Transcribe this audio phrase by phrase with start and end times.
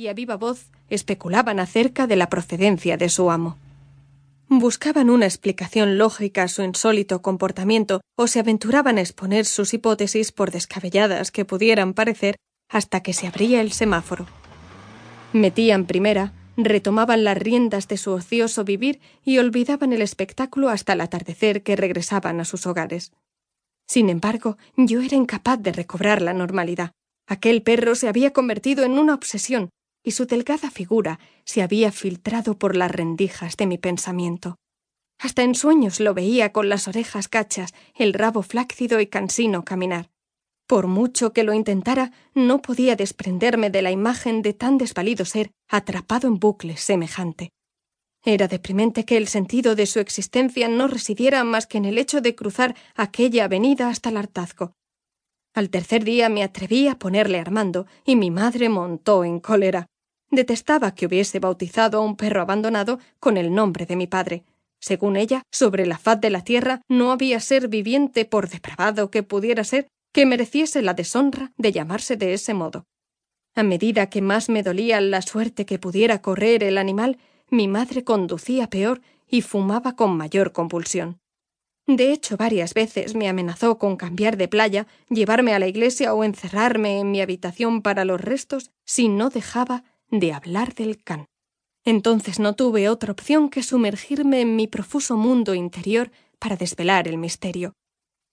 [0.00, 3.58] y a viva voz especulaban acerca de la procedencia de su amo.
[4.48, 10.32] Buscaban una explicación lógica a su insólito comportamiento o se aventuraban a exponer sus hipótesis
[10.32, 12.36] por descabelladas que pudieran parecer
[12.70, 14.24] hasta que se abría el semáforo.
[15.34, 21.02] Metían primera, retomaban las riendas de su ocioso vivir y olvidaban el espectáculo hasta el
[21.02, 23.12] atardecer que regresaban a sus hogares.
[23.86, 26.92] Sin embargo, yo era incapaz de recobrar la normalidad.
[27.28, 29.68] Aquel perro se había convertido en una obsesión,
[30.02, 34.56] y su delgada figura se había filtrado por las rendijas de mi pensamiento.
[35.18, 40.10] Hasta en sueños lo veía con las orejas cachas, el rabo flácido y cansino caminar.
[40.66, 45.50] Por mucho que lo intentara, no podía desprenderme de la imagen de tan desvalido ser
[45.68, 47.50] atrapado en bucle semejante.
[48.24, 52.20] Era deprimente que el sentido de su existencia no residiera más que en el hecho
[52.20, 54.72] de cruzar aquella avenida hasta el hartazgo.
[55.54, 59.86] Al tercer día me atreví a ponerle Armando, y mi madre montó en cólera.
[60.30, 64.44] Detestaba que hubiese bautizado a un perro abandonado con el nombre de mi padre.
[64.80, 69.22] Según ella, sobre la faz de la tierra no había ser viviente, por depravado que
[69.22, 72.84] pudiera ser, que mereciese la deshonra de llamarse de ese modo.
[73.54, 77.18] A medida que más me dolía la suerte que pudiera correr el animal,
[77.50, 81.18] mi madre conducía peor y fumaba con mayor compulsión.
[81.86, 86.22] De hecho, varias veces me amenazó con cambiar de playa, llevarme a la iglesia o
[86.22, 91.26] encerrarme en mi habitación para los restos si no dejaba de hablar del can.
[91.84, 97.18] Entonces no tuve otra opción que sumergirme en mi profuso mundo interior para desvelar el
[97.18, 97.74] misterio.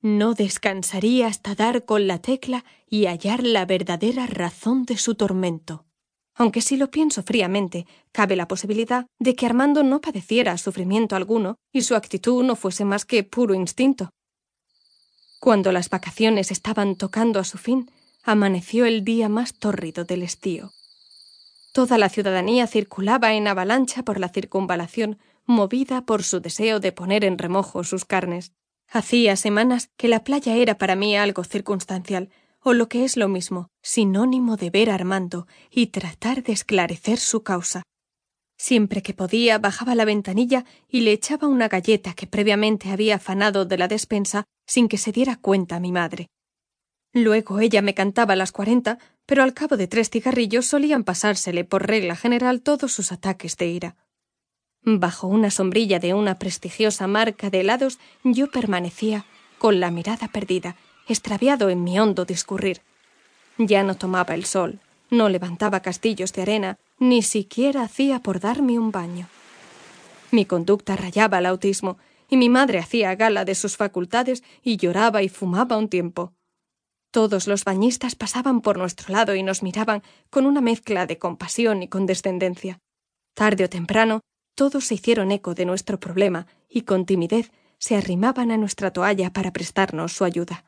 [0.00, 5.86] No descansaría hasta dar con la tecla y hallar la verdadera razón de su tormento.
[6.34, 11.56] Aunque si lo pienso fríamente, cabe la posibilidad de que Armando no padeciera sufrimiento alguno
[11.72, 14.10] y su actitud no fuese más que puro instinto.
[15.38, 17.90] Cuando las vacaciones estaban tocando a su fin,
[18.24, 20.72] amaneció el día más tórrido del estío.
[21.74, 27.24] Toda la ciudadanía circulaba en avalancha por la circunvalación, movida por su deseo de poner
[27.24, 28.52] en remojo sus carnes.
[28.88, 32.30] Hacía semanas que la playa era para mí algo circunstancial,
[32.60, 37.18] o lo que es lo mismo, sinónimo de ver a Armando y tratar de esclarecer
[37.18, 37.82] su causa.
[38.56, 43.64] Siempre que podía bajaba la ventanilla y le echaba una galleta que previamente había afanado
[43.64, 46.28] de la despensa sin que se diera cuenta mi madre.
[47.14, 51.86] Luego ella me cantaba las cuarenta, pero al cabo de tres cigarrillos solían pasársele por
[51.86, 53.96] regla general todos sus ataques de ira.
[54.82, 59.24] Bajo una sombrilla de una prestigiosa marca de helados yo permanecía
[59.58, 60.76] con la mirada perdida,
[61.08, 62.82] extraviado en mi hondo discurrir.
[63.58, 68.78] Ya no tomaba el sol, no levantaba castillos de arena, ni siquiera hacía por darme
[68.78, 69.28] un baño.
[70.32, 71.96] Mi conducta rayaba al autismo,
[72.28, 76.32] y mi madre hacía gala de sus facultades y lloraba y fumaba un tiempo.
[77.14, 81.80] Todos los bañistas pasaban por nuestro lado y nos miraban con una mezcla de compasión
[81.80, 82.80] y condescendencia.
[83.34, 84.22] Tarde o temprano
[84.56, 89.32] todos se hicieron eco de nuestro problema y con timidez se arrimaban a nuestra toalla
[89.32, 90.64] para prestarnos su ayuda.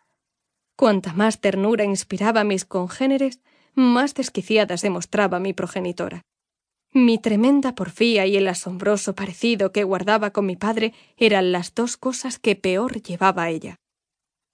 [0.76, 3.40] Cuanta más ternura inspiraba mis congéneres,
[3.74, 6.22] más desquiciada se mostraba mi progenitora.
[6.92, 11.96] Mi tremenda porfía y el asombroso parecido que guardaba con mi padre eran las dos
[11.96, 13.80] cosas que peor llevaba a ella.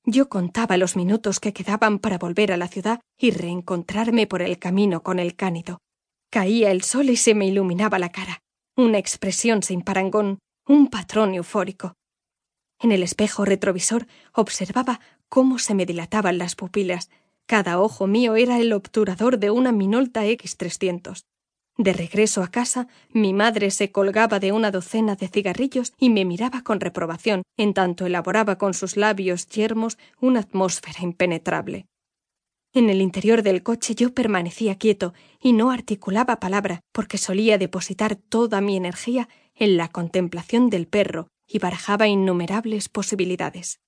[0.05, 4.59] Yo contaba los minutos que quedaban para volver a la ciudad y reencontrarme por el
[4.59, 5.79] camino con el cánido.
[6.31, 8.43] Caía el sol y se me iluminaba la cara
[8.77, 11.95] una expresión sin parangón, un patrón eufórico.
[12.81, 17.11] En el espejo retrovisor observaba cómo se me dilataban las pupilas.
[17.47, 21.25] Cada ojo mío era el obturador de una Minolta X300.
[21.79, 26.25] De regreso a casa, mi madre se colgaba de una docena de cigarrillos y me
[26.25, 31.87] miraba con reprobación, en tanto elaboraba con sus labios yermos una atmósfera impenetrable.
[32.75, 38.17] En el interior del coche yo permanecía quieto y no articulaba palabra, porque solía depositar
[38.17, 43.81] toda mi energía en la contemplación del perro y barajaba innumerables posibilidades.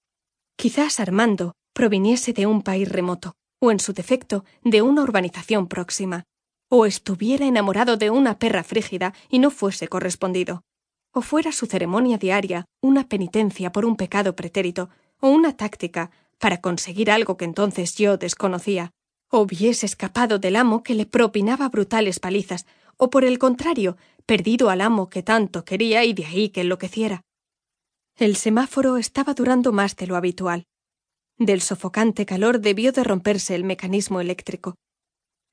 [0.56, 6.24] Quizás Armando proviniese de un país remoto, o en su defecto de una urbanización próxima,
[6.76, 10.64] o estuviera enamorado de una perra frígida y no fuese correspondido,
[11.12, 14.90] o fuera su ceremonia diaria una penitencia por un pecado pretérito,
[15.20, 16.10] o una táctica
[16.40, 18.90] para conseguir algo que entonces yo desconocía,
[19.30, 22.66] o hubiese escapado del amo que le propinaba brutales palizas,
[22.96, 27.22] o por el contrario, perdido al amo que tanto quería y de ahí que enloqueciera.
[28.16, 30.64] El semáforo estaba durando más de lo habitual.
[31.38, 34.74] Del sofocante calor debió de romperse el mecanismo eléctrico.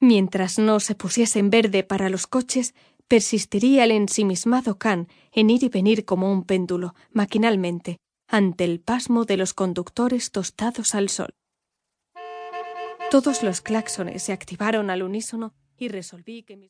[0.04, 2.74] Mientras no se pusiese en verde para los coches,
[3.08, 9.26] persistiría el ensimismado can en ir y venir como un péndulo, maquinalmente, ante el pasmo
[9.26, 11.36] de los conductores tostados al sol.
[13.12, 16.60] Todos los claxones se activaron al unísono y resolví que mis